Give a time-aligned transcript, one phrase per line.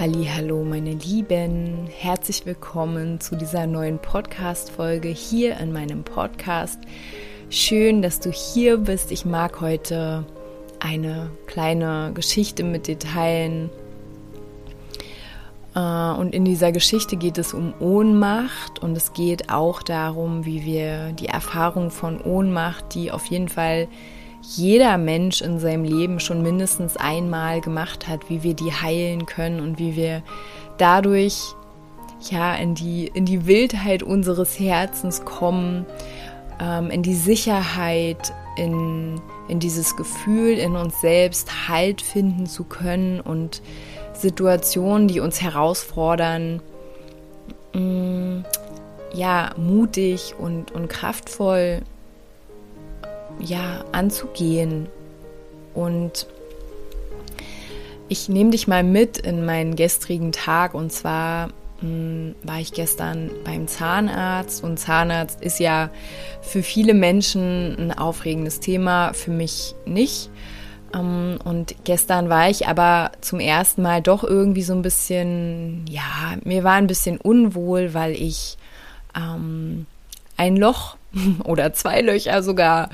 [0.00, 6.80] Hallo, meine Lieben, herzlich willkommen zu dieser neuen Podcast Folge hier in meinem Podcast.
[7.48, 9.12] Schön, dass du hier bist.
[9.12, 10.26] Ich mag heute
[10.80, 13.70] eine kleine Geschichte mit dir teilen.
[15.76, 20.64] Äh, und in dieser Geschichte geht es um Ohnmacht und es geht auch darum, wie
[20.64, 23.86] wir die Erfahrung von Ohnmacht, die auf jeden Fall
[24.46, 29.60] jeder Mensch in seinem Leben schon mindestens einmal gemacht hat, wie wir die heilen können
[29.60, 30.22] und wie wir
[30.78, 31.54] dadurch
[32.30, 35.86] ja in die, in die Wildheit unseres Herzens kommen,
[36.60, 43.20] ähm, in die Sicherheit, in, in dieses Gefühl in uns selbst Halt finden zu können
[43.20, 43.62] und
[44.12, 46.62] Situationen, die uns herausfordern,
[47.72, 48.44] mh, mm,
[49.14, 51.82] ja, mutig und, und kraftvoll
[53.40, 54.88] ja, anzugehen.
[55.74, 56.26] Und
[58.08, 62.72] ich nehme dich mal mit in meinen gestrigen Tag und zwar mh, hm, war ich
[62.72, 65.90] gestern beim Zahnarzt und Zahnarzt ist ja
[66.42, 70.30] für viele Menschen ein aufregendes Thema, für mich nicht.
[70.94, 76.36] Ähm, und gestern war ich aber zum ersten Mal doch irgendwie so ein bisschen, ja,
[76.44, 78.56] mir war ein bisschen unwohl, weil ich
[79.16, 79.86] ähm,
[80.36, 80.96] ein Loch
[81.44, 82.90] oder zwei Löcher sogar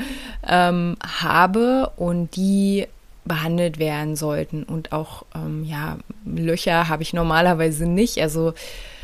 [0.47, 2.87] ähm, habe und die
[3.25, 4.63] behandelt werden sollten.
[4.65, 8.21] Und auch, ähm, ja, Löcher habe ich normalerweise nicht.
[8.21, 8.55] Also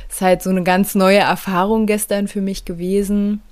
[0.08, 3.42] ist halt so eine ganz neue Erfahrung gestern für mich gewesen,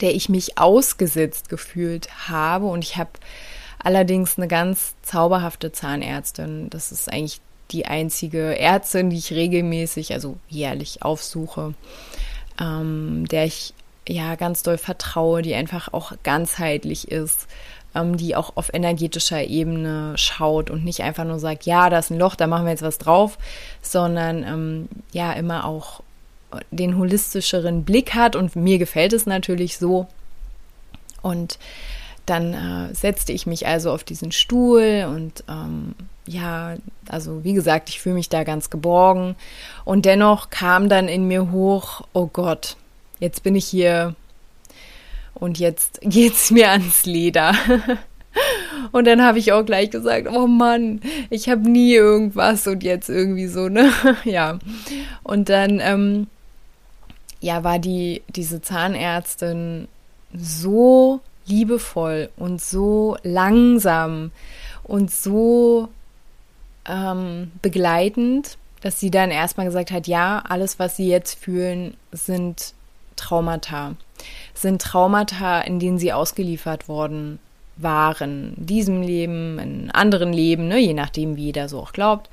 [0.00, 2.66] der ich mich ausgesetzt gefühlt habe.
[2.66, 3.10] Und ich habe
[3.78, 6.70] allerdings eine ganz zauberhafte Zahnärztin.
[6.70, 11.74] Das ist eigentlich die einzige Ärztin, die ich regelmäßig, also jährlich aufsuche,
[12.60, 13.74] ähm, der ich
[14.12, 17.48] ja ganz doll vertraue, die einfach auch ganzheitlich ist,
[17.94, 22.10] ähm, die auch auf energetischer Ebene schaut und nicht einfach nur sagt, ja, da ist
[22.10, 23.38] ein Loch, da machen wir jetzt was drauf,
[23.80, 26.02] sondern ähm, ja immer auch
[26.70, 30.06] den holistischeren Blick hat und mir gefällt es natürlich so.
[31.22, 31.58] Und
[32.26, 35.94] dann äh, setzte ich mich also auf diesen Stuhl und ähm,
[36.26, 36.76] ja,
[37.08, 39.34] also wie gesagt, ich fühle mich da ganz geborgen.
[39.84, 42.76] Und dennoch kam dann in mir hoch, oh Gott,
[43.22, 44.16] jetzt bin ich hier
[45.34, 47.54] und jetzt geht's mir ans Leder.
[48.90, 51.00] Und dann habe ich auch gleich gesagt, oh Mann,
[51.30, 53.92] ich habe nie irgendwas und jetzt irgendwie so, ne?
[54.24, 54.58] Ja.
[55.22, 56.26] Und dann, ähm,
[57.40, 59.86] ja, war die, diese Zahnärztin
[60.34, 64.30] so liebevoll und so langsam
[64.82, 65.88] und so
[66.86, 72.74] ähm, begleitend, dass sie dann erstmal gesagt hat, ja, alles, was sie jetzt fühlen, sind
[73.22, 73.94] Traumata.
[74.54, 77.38] Sind Traumata, in denen sie ausgeliefert worden
[77.76, 78.54] waren.
[78.56, 82.28] In diesem Leben, in anderen Leben, ne, je nachdem, wie jeder so auch glaubt.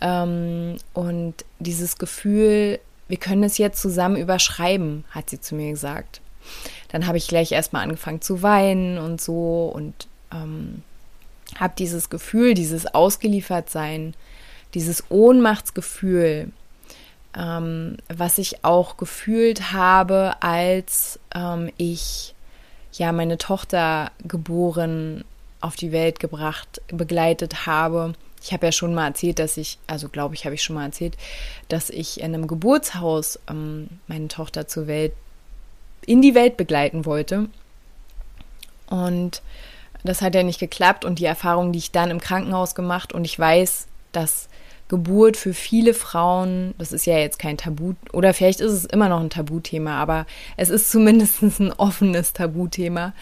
[0.00, 2.78] Ähm, und dieses Gefühl,
[3.08, 6.20] wir können es jetzt zusammen überschreiben, hat sie zu mir gesagt.
[6.88, 10.82] Dann habe ich gleich erstmal angefangen zu weinen und so und ähm,
[11.58, 14.14] habe dieses Gefühl, dieses Ausgeliefertsein,
[14.74, 16.50] dieses Ohnmachtsgefühl,
[17.36, 22.34] ähm, was ich auch gefühlt habe, als ähm, ich
[22.92, 25.24] ja meine Tochter geboren
[25.60, 28.14] auf die Welt gebracht, begleitet habe.
[28.42, 30.86] Ich habe ja schon mal erzählt, dass ich, also glaube ich, habe ich schon mal
[30.86, 31.16] erzählt,
[31.68, 35.12] dass ich in einem Geburtshaus ähm, meine Tochter zur Welt,
[36.06, 37.48] in die Welt begleiten wollte.
[38.88, 39.42] Und
[40.04, 43.24] das hat ja nicht geklappt und die Erfahrung, die ich dann im Krankenhaus gemacht und
[43.24, 44.48] ich weiß, dass
[44.88, 49.08] Geburt für viele Frauen, das ist ja jetzt kein Tabu, oder vielleicht ist es immer
[49.08, 53.12] noch ein Tabuthema, aber es ist zumindest ein offenes Tabuthema,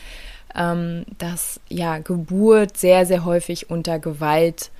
[0.55, 4.70] ähm, dass ja Geburt sehr, sehr häufig unter Gewalt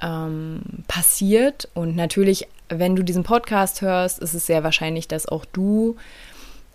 [0.00, 1.68] ähm, passiert.
[1.74, 5.96] Und natürlich, wenn du diesen Podcast hörst, ist es sehr wahrscheinlich, dass auch du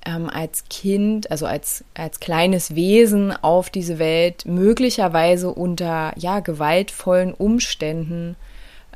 [0.05, 7.33] ähm, als Kind, also als, als kleines Wesen auf diese Welt möglicherweise unter ja, gewaltvollen
[7.33, 8.35] Umständen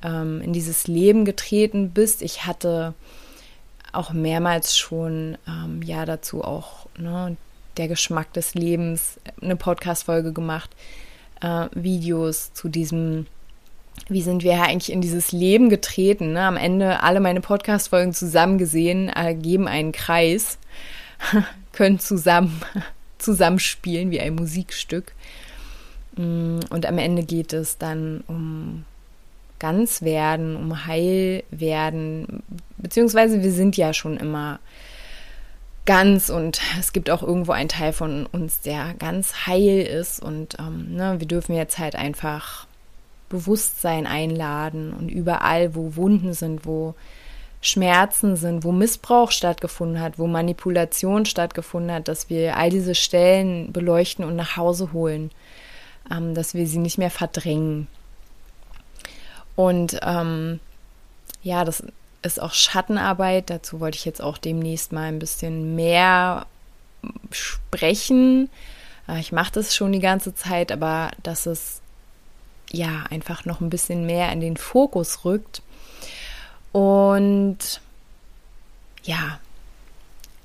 [0.04, 2.22] ähm, in dieses Leben getreten bist.
[2.22, 2.94] Ich hatte
[3.92, 7.38] auch mehrmals schon ähm, ja dazu auch ne,
[7.78, 10.70] der Geschmack des Lebens eine Podcast-Folge gemacht,
[11.42, 13.26] äh, Videos zu diesem
[14.08, 16.34] wie sind wir eigentlich in dieses Leben getreten?
[16.34, 16.42] Ne?
[16.42, 20.58] Am Ende alle meine Podcast-Folgen zusammen gesehen ergeben einen Kreis,
[21.74, 22.62] können zusammen
[23.18, 25.14] zusammenspielen wie ein Musikstück.
[26.16, 28.86] Mm, und am Ende geht es dann um
[29.60, 32.44] ganz werden, um heil werden,
[32.78, 34.60] beziehungsweise wir sind ja schon immer
[35.86, 40.58] ganz und es gibt auch irgendwo einen Teil von uns, der ganz heil ist und
[40.60, 42.68] ähm, ne, wir dürfen jetzt halt einfach
[43.28, 46.96] Bewusstsein einladen und überall, wo Wunden sind, wo
[47.62, 53.72] Schmerzen sind, wo Missbrauch stattgefunden hat, wo Manipulation stattgefunden hat, dass wir all diese Stellen
[53.74, 55.32] beleuchten und nach Hause holen,
[56.12, 57.88] ähm, dass wir sie nicht mehr verdrängen.
[59.60, 60.62] Und ähm,
[61.44, 61.84] ja, das
[62.22, 63.50] ist auch Schattenarbeit.
[63.50, 66.46] Dazu wollte ich jetzt auch demnächst mal ein bisschen mehr
[67.30, 68.50] sprechen.
[69.10, 71.82] Äh, ich mache das schon die ganze Zeit, aber dass es
[72.72, 75.62] ja einfach noch ein bisschen mehr in den Fokus rückt.
[76.72, 77.82] Und
[79.04, 79.42] ja,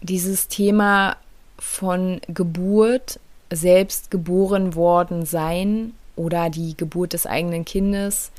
[0.00, 1.16] dieses Thema
[1.56, 8.32] von Geburt, selbst geboren worden sein oder die Geburt des eigenen Kindes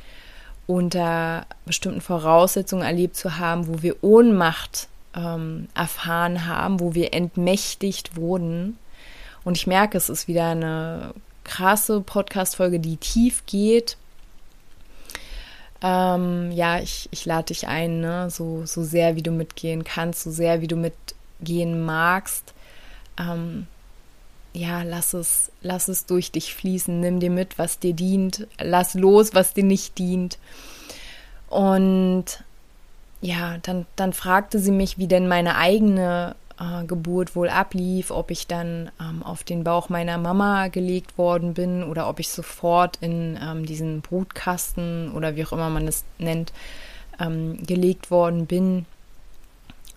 [0.68, 8.16] unter bestimmten Voraussetzungen erlebt zu haben, wo wir Ohnmacht ähm, erfahren haben, wo wir entmächtigt
[8.16, 8.78] wurden.
[9.44, 11.14] Und ich merke, es ist wieder eine
[11.44, 13.98] krasse Podcast-Folge, die tief geht.
[15.82, 18.30] Ähm, ja, ich, ich lade dich ein, ne?
[18.30, 22.54] so, so sehr wie du mitgehen kannst, so sehr wie du mitgehen magst.
[23.20, 23.68] Ähm,
[24.56, 28.94] ja, lass es, lass es durch dich fließen, nimm dir mit, was dir dient, lass
[28.94, 30.40] los, was dir nicht dient.
[31.50, 32.26] Und
[33.20, 38.32] ja, dann, dann fragte sie mich, wie denn meine eigene äh, Geburt wohl ablief, ob
[38.32, 42.98] ich dann ähm, auf den Bauch meiner Mama gelegt worden bin oder ob ich sofort
[43.02, 46.54] in ähm, diesen Brutkasten oder wie auch immer man es nennt,
[47.20, 48.86] ähm, gelegt worden bin.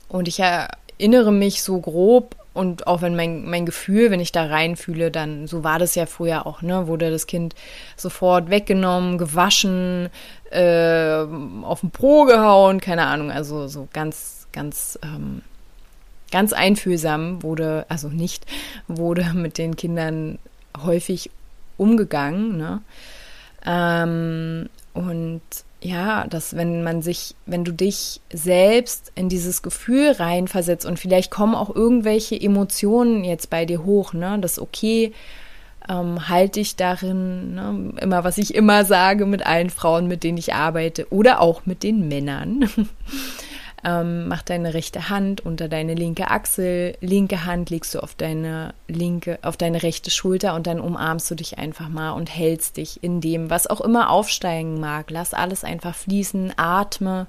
[0.08, 4.44] Und ich erinnere mich so grob und auch wenn mein, mein Gefühl, wenn ich da
[4.44, 7.54] reinfühle, dann, so war das ja früher auch, ne, wurde das Kind
[7.96, 10.08] sofort weggenommen, gewaschen,
[10.50, 11.24] äh,
[11.62, 15.42] auf den Pro gehauen, keine Ahnung, also so ganz, ganz, ähm,
[16.32, 18.44] ganz einfühlsam wurde, also nicht,
[18.88, 20.40] wurde mit den Kindern
[20.82, 21.30] häufig
[21.76, 22.82] umgegangen, ne,
[23.64, 25.42] ähm, und
[25.80, 31.30] ja, dass wenn man sich, wenn du dich selbst in dieses Gefühl reinversetzt und vielleicht
[31.30, 35.12] kommen auch irgendwelche Emotionen jetzt bei dir hoch, ne, das okay,
[35.88, 40.38] ähm, halte ich darin, ne, immer was ich immer sage mit allen Frauen, mit denen
[40.38, 42.68] ich arbeite oder auch mit den Männern.
[43.84, 48.74] Ähm, mach deine rechte Hand unter deine linke Achsel, linke Hand legst du auf deine
[48.88, 53.04] linke, auf deine rechte Schulter und dann umarmst du dich einfach mal und hältst dich
[53.04, 55.10] in dem, was auch immer aufsteigen mag.
[55.10, 57.28] Lass alles einfach fließen, atme.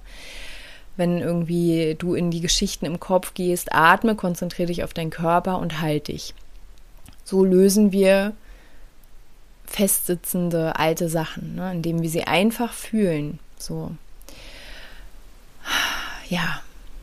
[0.98, 5.60] Wenn irgendwie du in die Geschichten im Kopf gehst, atme, konzentriere dich auf deinen Körper
[5.60, 6.34] und halt dich.
[7.24, 8.34] So lösen wir
[9.66, 13.38] festsitzende alte Sachen, ne, indem wir sie einfach fühlen.
[13.60, 13.92] So
[16.30, 16.62] ja,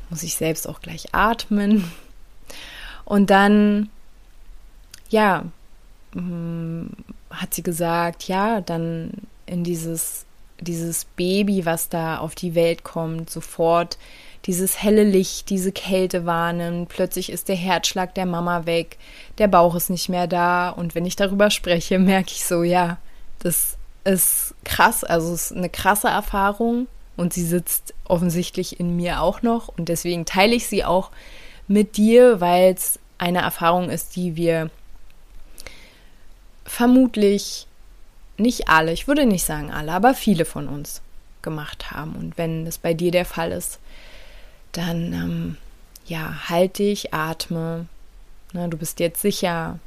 [0.09, 1.91] muss ich selbst auch gleich atmen.
[3.05, 3.91] Und dann,
[5.11, 5.45] ja,
[6.15, 6.87] mm,
[7.31, 9.11] hat sie gesagt, ja, dann
[9.47, 10.25] in dieses,
[10.61, 13.99] dieses Baby, was da auf die Welt kommt, sofort
[14.47, 16.89] dieses helle Licht, diese Kälte wahrnimmt.
[16.89, 18.97] Plötzlich ist der Herzschlag der Mama weg,
[19.39, 20.71] der Bauch ist nicht mehr da.
[20.71, 22.99] Und wenn ich darüber spreche, merke ich so, ja,
[23.41, 25.03] das ist krass.
[25.03, 29.89] Also es ist eine krasse Erfahrung und sie sitzt offensichtlich in mir auch noch und
[29.89, 31.11] deswegen teile ich sie auch
[31.69, 34.71] mit dir, weil es eine Erfahrung ist, die wir
[36.65, 37.67] vermutlich
[38.39, 41.01] nicht alle, ich würde nicht sagen alle, aber viele von uns
[41.43, 42.15] gemacht haben.
[42.17, 43.79] Und wenn es bei dir der Fall ist,
[44.73, 45.57] dann ähm,
[46.07, 47.87] ja, halte dich, atme.
[48.53, 49.79] Na, du bist jetzt sicher.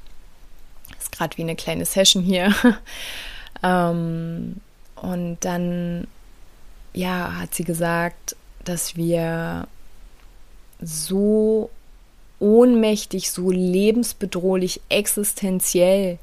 [0.97, 2.53] Ist gerade wie eine kleine Session hier.
[3.63, 4.57] ähm,
[4.95, 6.07] und dann
[6.93, 9.67] ja, hat sie gesagt, dass wir
[10.81, 11.69] so
[12.39, 16.19] ohnmächtig, so lebensbedrohlich, existenziell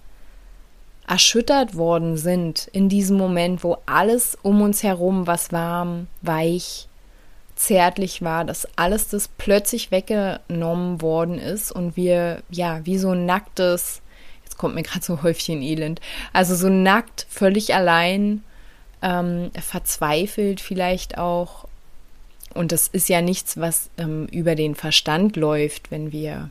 [1.06, 6.88] erschüttert worden sind in diesem Moment, wo alles um uns herum, was warm, weich,
[7.54, 13.25] zärtlich war, dass alles das plötzlich weggenommen worden ist und wir, ja, wie so ein
[13.25, 14.02] nacktes,
[14.44, 16.00] jetzt kommt mir gerade so Häufchen Elend,
[16.32, 18.42] also so nackt, völlig allein
[19.06, 21.66] ähm, verzweifelt vielleicht auch.
[22.54, 26.50] Und das ist ja nichts, was ähm, über den Verstand läuft, wenn wir,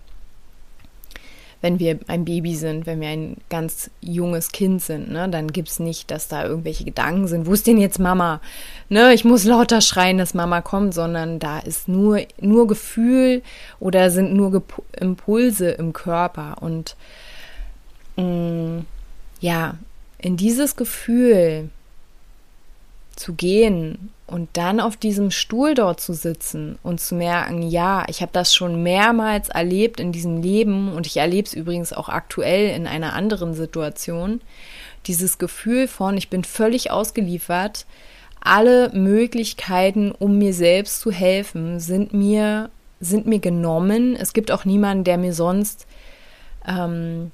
[1.61, 5.67] wenn wir ein Baby sind, wenn wir ein ganz junges Kind sind, ne, dann gibt
[5.67, 8.39] es nicht, dass da irgendwelche Gedanken sind, wo ist denn jetzt Mama?
[8.87, 13.41] Ne, ich muss lauter schreien, dass Mama kommt, sondern da ist nur, nur Gefühl
[13.79, 16.57] oder sind nur Gep Impulse im Körper.
[16.61, 16.95] Und
[18.15, 18.85] mh, mm,
[19.41, 19.75] ja,
[20.19, 21.69] in dieses Gefühl
[23.15, 28.21] zu gehen und dann auf diesem Stuhl dort zu sitzen und zu merken, ja, ich
[28.21, 32.75] habe das schon mehrmals erlebt in diesem Leben und ich erlebe es übrigens auch aktuell
[32.75, 34.41] in einer anderen Situation,
[35.05, 37.85] dieses Gefühl von, ich bin völlig ausgeliefert,
[38.41, 42.69] alle Möglichkeiten, um mir selbst zu helfen, sind mir,
[42.99, 44.15] sind mir genommen.
[44.15, 45.87] Es gibt auch niemanden, der mir sonst
[46.67, 47.31] ähm,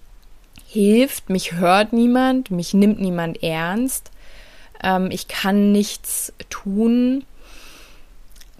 [0.67, 1.29] hilft.
[1.29, 4.11] Mich hört niemand, mich nimmt niemand ernst
[4.83, 7.23] ähm, ich kann nichts tun.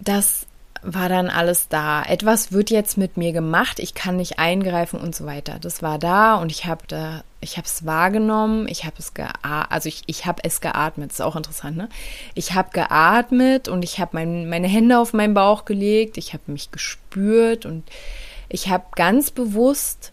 [0.00, 0.46] Das
[0.82, 2.02] war dann alles da.
[2.02, 5.58] Etwas wird jetzt mit mir gemacht, ich kann nicht eingreifen und so weiter.
[5.60, 9.66] Das war da und ich habe da, ich habe es wahrgenommen, ich habe es geatmet,
[9.70, 11.88] also ich, ich habe es geatmet, das ist auch interessant, ne?
[12.34, 16.50] Ich habe geatmet und ich habe mein, meine Hände auf meinen Bauch gelegt, ich habe
[16.50, 17.84] mich gespürt und
[18.48, 20.12] ich habe ganz bewusst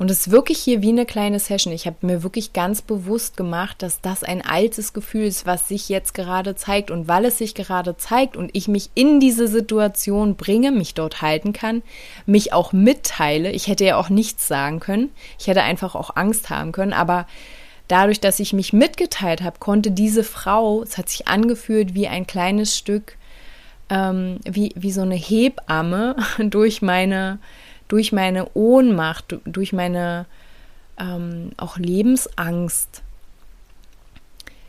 [0.00, 1.74] und es ist wirklich hier wie eine kleine Session.
[1.74, 5.90] Ich habe mir wirklich ganz bewusst gemacht, dass das ein altes Gefühl ist, was sich
[5.90, 6.90] jetzt gerade zeigt.
[6.90, 11.20] Und weil es sich gerade zeigt und ich mich in diese Situation bringe, mich dort
[11.20, 11.82] halten kann,
[12.24, 13.50] mich auch mitteile.
[13.50, 15.10] Ich hätte ja auch nichts sagen können.
[15.38, 16.94] Ich hätte einfach auch Angst haben können.
[16.94, 17.26] Aber
[17.86, 22.26] dadurch, dass ich mich mitgeteilt habe, konnte diese Frau, es hat sich angefühlt wie ein
[22.26, 23.18] kleines Stück,
[23.90, 27.38] ähm, wie, wie so eine Hebamme durch meine
[27.90, 30.26] durch meine Ohnmacht, durch meine
[30.96, 33.02] ähm, auch Lebensangst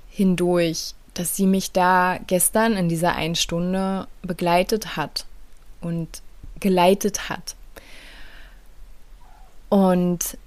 [0.10, 5.26] hindurch, dass sie mich da gestern in dieser einen Stunde begleitet hat
[5.82, 6.22] und
[6.60, 7.56] geleitet hat.
[9.70, 10.38] Und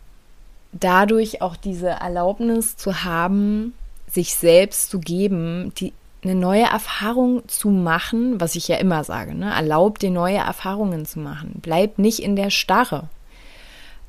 [0.73, 3.73] dadurch auch diese Erlaubnis zu haben,
[4.11, 5.93] sich selbst zu geben, die
[6.25, 9.53] eine neue Erfahrung zu machen, was ich ja immer sage, ne?
[9.53, 11.61] erlaubt dir neue Erfahrungen zu machen.
[11.63, 13.09] Bleib nicht in der Starre.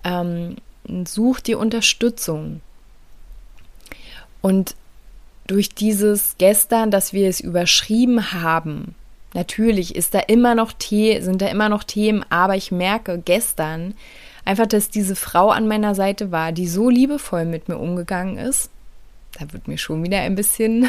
[0.03, 0.55] Ähm,
[1.05, 2.61] such dir Unterstützung.
[4.41, 4.75] Und
[5.47, 8.95] durch dieses gestern, dass wir es überschrieben haben,
[9.33, 13.95] natürlich ist da immer noch The sind da immer noch Themen, aber ich merke gestern
[14.45, 18.69] einfach, dass diese Frau an meiner Seite war, die so liebevoll mit mir umgegangen ist.
[19.37, 20.87] Da wird mir schon wieder ein bisschen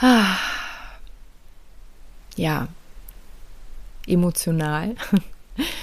[2.36, 2.68] ja,
[4.06, 4.94] emotional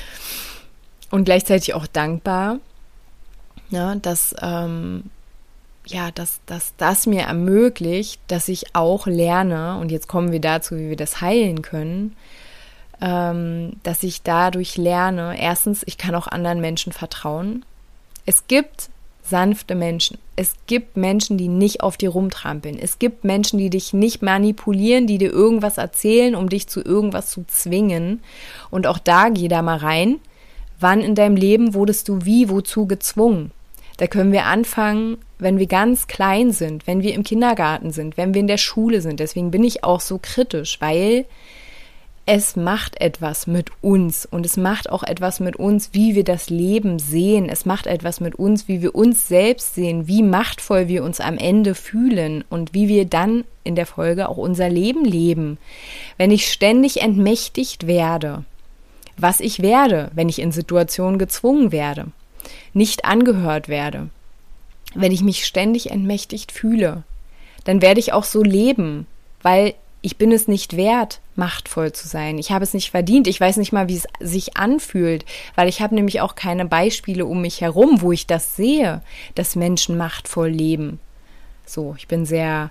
[1.12, 2.60] und gleichzeitig auch dankbar,
[3.70, 5.10] ja, dass, ähm,
[5.86, 10.78] ja, dass, dass das mir ermöglicht, dass ich auch lerne, und jetzt kommen wir dazu,
[10.78, 12.16] wie wir das heilen können,
[13.02, 17.66] ähm, dass ich dadurch lerne, erstens, ich kann auch anderen Menschen vertrauen.
[18.26, 18.90] Es gibt
[19.28, 20.18] sanfte Menschen.
[20.36, 22.78] Es gibt Menschen, die nicht auf dir rumtrampeln.
[22.78, 27.30] Es gibt Menschen, die dich nicht manipulieren, die dir irgendwas erzählen, um dich zu irgendwas
[27.30, 28.22] zu zwingen.
[28.70, 30.20] Und auch da geh da mal rein.
[30.80, 33.52] Wann in deinem Leben wurdest du wie, wozu gezwungen?
[33.98, 38.34] Da können wir anfangen, wenn wir ganz klein sind, wenn wir im Kindergarten sind, wenn
[38.34, 39.20] wir in der Schule sind.
[39.20, 41.26] Deswegen bin ich auch so kritisch, weil
[42.28, 46.50] es macht etwas mit uns und es macht auch etwas mit uns, wie wir das
[46.50, 47.50] Leben sehen.
[47.50, 51.38] Es macht etwas mit uns, wie wir uns selbst sehen, wie machtvoll wir uns am
[51.38, 55.60] Ende fühlen und wie wir dann in der Folge auch unser Leben leben.
[56.18, 58.44] Wenn ich ständig entmächtigt werde,
[59.18, 62.08] was ich werde, wenn ich in Situationen gezwungen werde,
[62.74, 64.10] nicht angehört werde,
[64.96, 67.04] wenn ich mich ständig entmächtigt fühle,
[67.66, 69.06] dann werde ich auch so leben,
[69.44, 72.38] weil ich bin es nicht wert, machtvoll zu sein.
[72.38, 73.26] Ich habe es nicht verdient.
[73.26, 77.26] Ich weiß nicht mal, wie es sich anfühlt, weil ich habe nämlich auch keine Beispiele
[77.26, 79.02] um mich herum, wo ich das sehe,
[79.34, 81.00] dass Menschen machtvoll leben.
[81.66, 82.70] So, ich bin sehr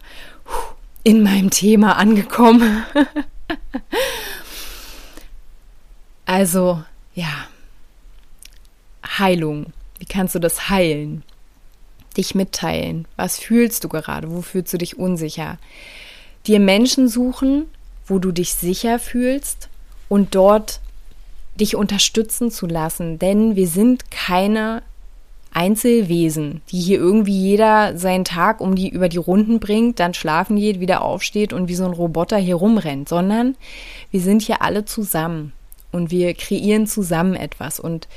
[1.02, 2.84] in meinem Thema angekommen.
[6.24, 6.84] also,
[7.16, 7.48] ja.
[9.18, 9.72] Heilung.
[9.98, 11.24] Wie kannst du das heilen?
[12.16, 13.08] Dich mitteilen.
[13.16, 14.30] Was fühlst du gerade?
[14.30, 15.58] Wo fühlst du dich unsicher?
[16.46, 17.66] Dir Menschen suchen,
[18.06, 19.68] wo du dich sicher fühlst
[20.08, 20.80] und dort
[21.58, 24.82] dich unterstützen zu lassen, denn wir sind keine
[25.52, 30.56] Einzelwesen, die hier irgendwie jeder seinen Tag um die über die Runden bringt, dann schlafen
[30.56, 33.56] geht, wieder aufsteht und wie so ein Roboter hier rumrennt, sondern
[34.10, 35.52] wir sind hier alle zusammen
[35.92, 37.78] und wir kreieren zusammen etwas.
[37.78, 38.08] Und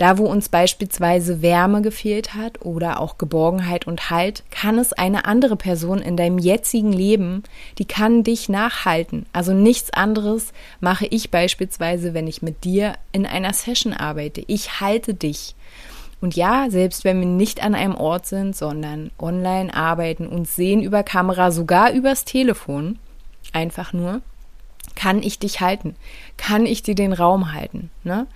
[0.00, 5.26] da, wo uns beispielsweise Wärme gefehlt hat oder auch Geborgenheit und Halt, kann es eine
[5.26, 7.42] andere Person in deinem jetzigen Leben,
[7.76, 9.26] die kann dich nachhalten.
[9.34, 14.42] Also nichts anderes mache ich beispielsweise, wenn ich mit dir in einer Session arbeite.
[14.46, 15.54] Ich halte dich.
[16.22, 20.82] Und ja, selbst wenn wir nicht an einem Ort sind, sondern online arbeiten, uns sehen
[20.82, 22.98] über Kamera, sogar übers Telefon,
[23.52, 24.22] einfach nur,
[24.94, 25.94] kann ich dich halten?
[26.38, 27.90] Kann ich dir den Raum halten?
[28.02, 28.26] Ne?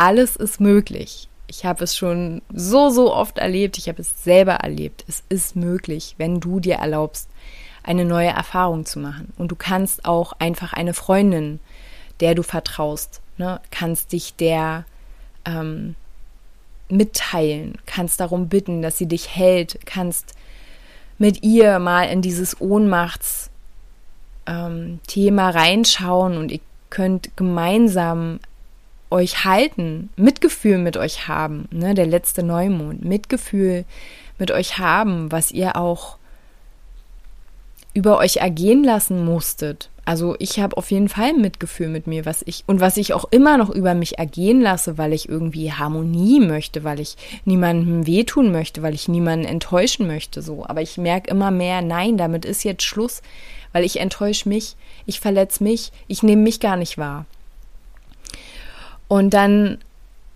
[0.00, 1.28] Alles ist möglich.
[1.46, 3.76] Ich habe es schon so, so oft erlebt.
[3.76, 5.04] Ich habe es selber erlebt.
[5.06, 7.28] Es ist möglich, wenn du dir erlaubst,
[7.82, 9.30] eine neue Erfahrung zu machen.
[9.36, 11.60] Und du kannst auch einfach eine Freundin,
[12.20, 14.86] der du vertraust, ne, kannst dich der
[15.44, 15.96] ähm,
[16.88, 20.32] mitteilen, kannst darum bitten, dass sie dich hält, kannst
[21.18, 23.50] mit ihr mal in dieses Ohnmachtsthema
[24.46, 24.98] ähm,
[25.38, 28.40] reinschauen und ihr könnt gemeinsam
[29.10, 33.84] euch halten, Mitgefühl mit euch haben, ne, der letzte Neumond, Mitgefühl
[34.38, 36.16] mit euch haben, was ihr auch
[37.92, 39.90] über euch ergehen lassen musstet.
[40.04, 43.26] Also ich habe auf jeden Fall Mitgefühl mit mir, was ich und was ich auch
[43.30, 48.50] immer noch über mich ergehen lasse, weil ich irgendwie Harmonie möchte, weil ich niemandem wehtun
[48.50, 50.64] möchte, weil ich niemanden enttäuschen möchte, so.
[50.66, 53.22] Aber ich merke immer mehr, nein, damit ist jetzt Schluss,
[53.72, 54.76] weil ich enttäusche mich,
[55.06, 57.26] ich verletze mich, ich nehme mich gar nicht wahr.
[59.10, 59.78] Und dann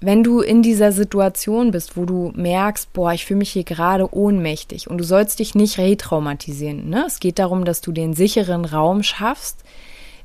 [0.05, 4.15] wenn du in dieser Situation bist, wo du merkst, boah, ich fühle mich hier gerade
[4.15, 6.91] ohnmächtig und du sollst dich nicht retraumatisieren.
[6.91, 7.05] Ne?
[7.07, 9.65] Es geht darum, dass du den sicheren Raum schaffst,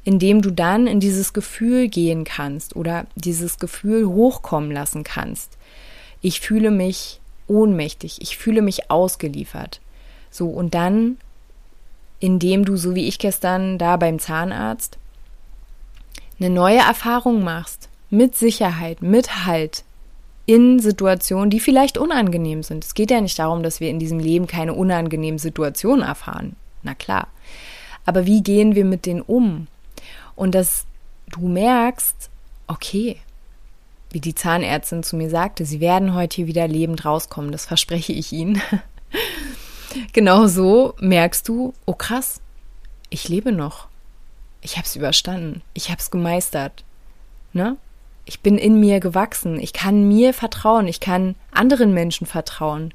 [0.03, 5.57] in dem du dann in dieses Gefühl gehen kannst oder dieses Gefühl hochkommen lassen kannst.
[6.21, 9.79] Ich fühle mich ohnmächtig, ich fühle mich ausgeliefert.
[10.29, 11.17] So, und dann,
[12.19, 14.97] indem du, so wie ich gestern da beim Zahnarzt,
[16.39, 19.83] eine neue Erfahrung machst, mit Sicherheit, mit Halt
[20.45, 22.83] in Situationen, die vielleicht unangenehm sind.
[22.83, 26.55] Es geht ja nicht darum, dass wir in diesem Leben keine unangenehmen Situationen erfahren.
[26.81, 27.27] Na klar.
[28.05, 29.67] Aber wie gehen wir mit denen um?
[30.35, 30.85] Und dass
[31.27, 32.31] du merkst,
[32.67, 33.17] okay,
[34.09, 38.13] wie die Zahnärztin zu mir sagte, sie werden heute hier wieder lebend rauskommen, das verspreche
[38.13, 38.59] ich ihnen.
[40.13, 42.41] genau so merkst du, oh krass,
[43.09, 43.87] ich lebe noch.
[44.61, 45.61] Ich habe es überstanden.
[45.73, 46.83] Ich habe es gemeistert.
[47.53, 47.77] Ne?
[48.29, 49.59] Ich bin in mir gewachsen.
[49.59, 50.87] Ich kann mir vertrauen.
[50.87, 52.93] Ich kann anderen Menschen vertrauen.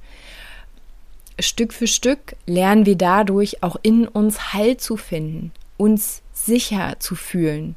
[1.40, 7.16] Stück für Stück lernen wir dadurch auch in uns Halt zu finden, uns sicher zu
[7.16, 7.75] fühlen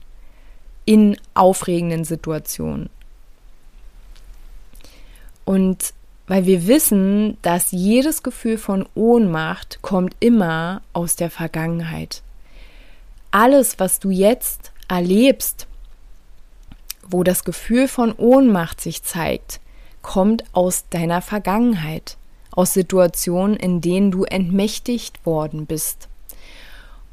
[0.86, 2.92] in aufregenden Situationen.
[5.44, 5.96] Und
[6.28, 12.22] weil wir wissen, dass jedes Gefühl von Ohnmacht kommt immer aus der Vergangenheit.
[13.32, 15.66] Alles, was du jetzt erlebst,
[17.10, 19.60] wo das Gefühl von Ohnmacht sich zeigt,
[20.02, 22.18] kommt aus deiner Vergangenheit,
[22.52, 26.08] aus Situationen, in denen du entmächtigt worden bist.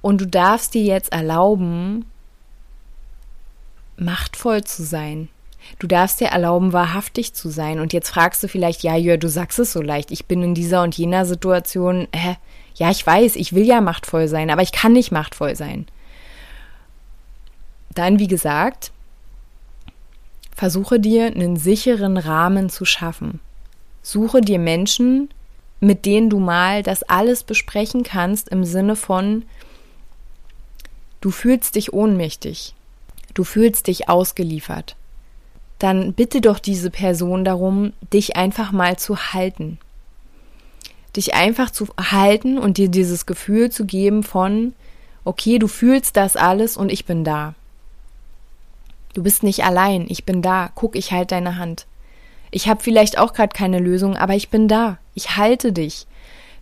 [0.00, 2.04] Und du darfst dir jetzt erlauben,
[3.96, 5.28] machtvoll zu sein.
[5.78, 7.80] Du darfst dir erlauben, wahrhaftig zu sein.
[7.80, 10.10] Und jetzt fragst du vielleicht, ja, Jörg, du sagst es so leicht.
[10.10, 12.06] Ich bin in dieser und jener Situation.
[12.14, 12.36] Hä?
[12.74, 15.86] Ja, ich weiß, ich will ja machtvoll sein, aber ich kann nicht machtvoll sein.
[17.94, 18.92] Dann, wie gesagt,
[20.54, 23.40] Versuche dir einen sicheren Rahmen zu schaffen.
[24.02, 25.28] Suche dir Menschen,
[25.80, 29.44] mit denen du mal das alles besprechen kannst im Sinne von,
[31.20, 32.74] du fühlst dich ohnmächtig,
[33.34, 34.96] du fühlst dich ausgeliefert.
[35.78, 39.78] Dann bitte doch diese Person darum, dich einfach mal zu halten.
[41.16, 44.74] Dich einfach zu halten und dir dieses Gefühl zu geben von,
[45.24, 47.54] okay, du fühlst das alles und ich bin da.
[49.14, 51.86] Du bist nicht allein, ich bin da, guck, ich halte deine Hand.
[52.50, 56.06] Ich habe vielleicht auch gerade keine Lösung, aber ich bin da, ich halte dich.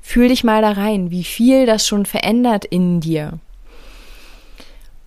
[0.01, 3.39] Fühl dich mal da rein, wie viel das schon verändert in dir.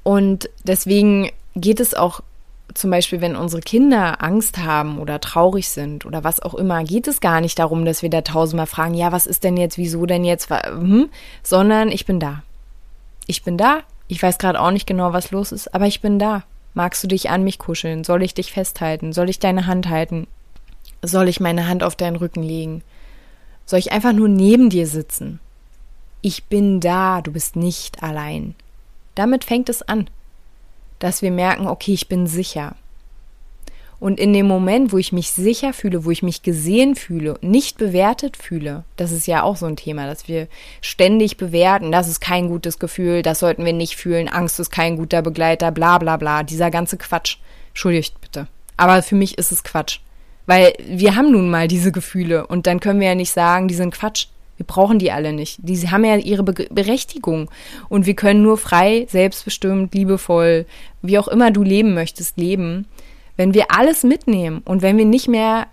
[0.03, 2.21] Und deswegen geht es auch
[2.73, 7.07] zum Beispiel, wenn unsere Kinder Angst haben oder traurig sind oder was auch immer, geht
[7.07, 10.05] es gar nicht darum, dass wir da tausendmal fragen, ja, was ist denn jetzt, wieso
[10.05, 11.09] denn jetzt, hm?
[11.41, 12.43] sondern ich bin da.
[13.27, 13.79] Ich bin da.
[14.07, 16.43] Ich weiß gerade auch nicht genau, was los ist, aber ich bin da.
[16.75, 18.03] Magst du dich an mich kuscheln?
[18.03, 19.13] Soll ich dich festhalten?
[19.13, 20.27] Soll ich deine Hand halten?
[21.01, 22.83] Soll ich meine Hand auf deinen Rücken legen?
[23.65, 25.39] Soll ich einfach nur neben dir sitzen?
[26.21, 28.55] Ich bin da, du bist nicht allein.
[29.15, 30.09] Damit fängt es an,
[30.99, 32.75] dass wir merken, okay, ich bin sicher.
[33.99, 37.77] Und in dem Moment, wo ich mich sicher fühle, wo ich mich gesehen fühle, nicht
[37.77, 40.47] bewertet fühle, das ist ja auch so ein Thema, dass wir
[40.81, 44.97] ständig bewerten, das ist kein gutes Gefühl, das sollten wir nicht fühlen, Angst ist kein
[44.97, 47.37] guter Begleiter, bla bla bla, dieser ganze Quatsch.
[47.69, 48.47] Entschuldigt bitte.
[48.77, 49.99] Aber für mich ist es Quatsch.
[50.45, 53.75] Weil wir haben nun mal diese Gefühle und dann können wir ja nicht sagen, die
[53.75, 54.27] sind Quatsch.
[54.57, 55.59] Wir brauchen die alle nicht.
[55.63, 57.49] Die haben ja ihre Be Berechtigung.
[57.89, 60.65] Und wir können nur frei, selbstbestimmt, liebevoll,
[61.01, 62.87] wie auch immer du leben möchtest, leben
[63.37, 65.67] wenn wir alles mitnehmen und wenn wir nicht mehr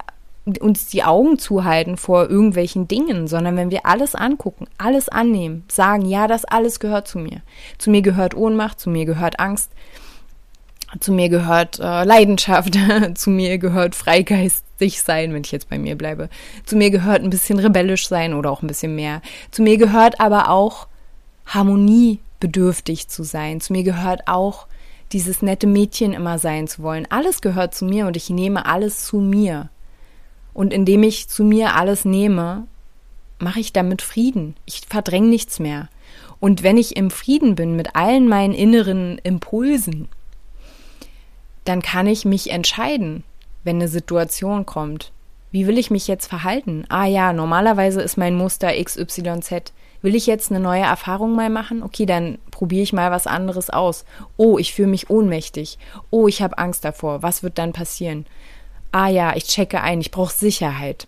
[0.60, 6.04] uns die Augen zuhalten vor irgendwelchen Dingen, sondern wenn wir alles angucken, alles annehmen, sagen,
[6.04, 7.42] ja, das alles gehört zu mir.
[7.78, 9.70] Zu mir gehört Ohnmacht, zu mir gehört Angst,
[10.98, 12.76] zu mir gehört äh, Leidenschaft,
[13.14, 16.28] zu mir gehört freigeistig sein, wenn ich jetzt bei mir bleibe.
[16.66, 19.22] Zu mir gehört ein bisschen rebellisch sein oder auch ein bisschen mehr.
[19.52, 20.88] Zu mir gehört aber auch
[21.46, 23.60] harmoniebedürftig zu sein.
[23.60, 24.66] Zu mir gehört auch
[25.12, 27.06] dieses nette Mädchen immer sein zu wollen.
[27.10, 29.68] Alles gehört zu mir und ich nehme alles zu mir.
[30.54, 32.66] Und indem ich zu mir alles nehme,
[33.38, 34.54] mache ich damit Frieden.
[34.66, 35.88] Ich verdränge nichts mehr.
[36.40, 40.08] Und wenn ich im Frieden bin mit allen meinen inneren Impulsen,
[41.64, 43.22] dann kann ich mich entscheiden,
[43.64, 45.12] wenn eine Situation kommt.
[45.50, 46.84] Wie will ich mich jetzt verhalten?
[46.88, 49.72] Ah ja, normalerweise ist mein Muster XYZ.
[50.02, 51.82] Will ich jetzt eine neue Erfahrung mal machen?
[51.82, 54.04] Okay, dann probiere ich mal was anderes aus.
[54.36, 55.78] Oh, ich fühle mich ohnmächtig.
[56.10, 57.22] Oh, ich habe Angst davor.
[57.22, 58.26] Was wird dann passieren?
[58.90, 61.06] Ah ja, ich checke ein, ich brauche Sicherheit.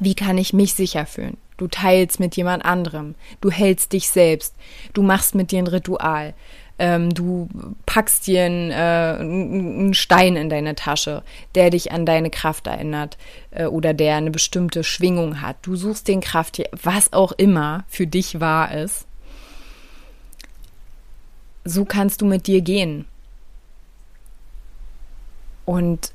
[0.00, 1.38] Wie kann ich mich sicher fühlen?
[1.56, 3.14] Du teilst mit jemand anderem.
[3.40, 4.54] Du hältst dich selbst.
[4.92, 6.34] Du machst mit dir ein Ritual
[6.78, 7.48] ähm, du
[7.86, 11.22] packst dir einen, äh, einen Stein in deine Tasche,
[11.54, 13.16] der dich an deine Kraft erinnert
[13.50, 15.56] äh, oder der eine bestimmte Schwingung hat.
[15.62, 19.06] Du suchst den Kraft, was auch immer für dich wahr ist.
[21.64, 23.06] So kannst du mit dir gehen.
[25.64, 26.12] Und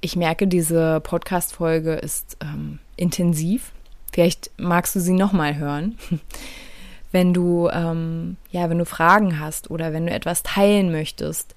[0.00, 3.72] ich merke, diese Podcast-Folge ist ähm, intensiv.
[4.12, 5.96] Vielleicht magst du sie nochmal hören.
[7.12, 11.54] wenn du, ähm, ja, wenn du Fragen hast oder wenn du etwas teilen möchtest,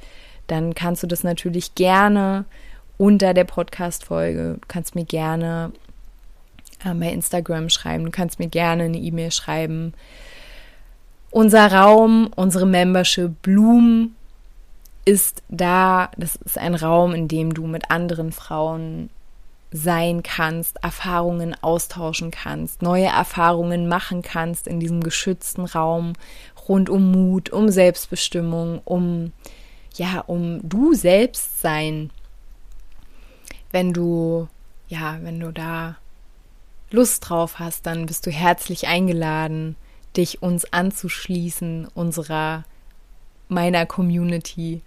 [0.48, 2.46] dann kannst du das natürlich gerne
[2.98, 5.72] unter der Podcast-Folge, du kannst mir gerne
[6.84, 9.94] äh, bei Instagram schreiben, du kannst mir gerne eine E-Mail schreiben.
[11.32, 14.16] Unser Raum, unsere Membership Bloom
[15.06, 16.12] ist da.
[16.18, 19.10] Das ist ein Raum, in dem du mit anderen Frauen
[19.74, 26.14] sein kannst, Erfahrungen austauschen kannst, neue Erfahrungen machen kannst in diesem geschützten Raum
[26.70, 29.34] rund um Mut, um Selbstbestimmung, um
[29.96, 32.12] ja, um du selbst sein.
[33.72, 34.48] Wenn du
[34.88, 35.98] ja, wenn du da
[36.92, 39.76] Lust drauf hast, dann bist du herzlich eingeladen,
[40.16, 42.64] dich uns anzuschließen, unserer
[43.48, 44.82] meiner Community.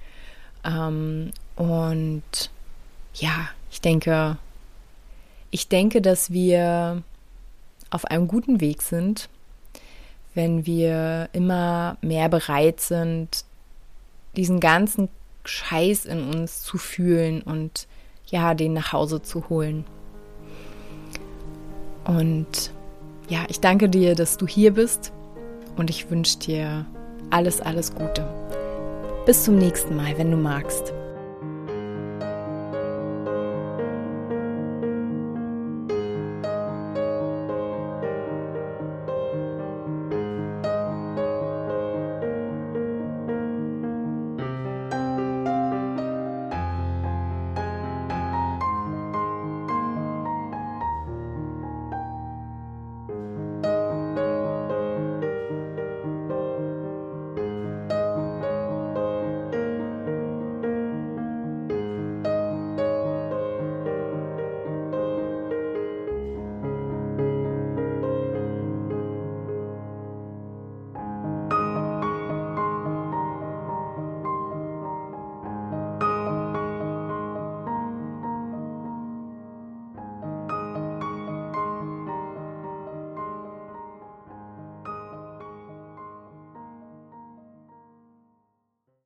[0.65, 2.51] Ähm, und
[3.15, 4.39] ja, ich denke,
[5.51, 7.03] ich denke, dass wir
[7.91, 9.29] auf einem guten Weg sind,
[10.35, 13.45] wenn wir immer mehr bereit sind,
[14.37, 15.09] diesen ganzen
[15.45, 17.87] Scheiß in uns zu fühlen und
[18.27, 19.85] ja, den nach Hause zu holen.
[22.05, 22.73] Und
[23.29, 25.13] ja, ich danke dir, dass du hier bist
[25.77, 26.87] und ich wünsche dir
[27.31, 28.29] alles, alles Gute.
[29.25, 30.93] Bis zum nächsten Mal, wenn du magst.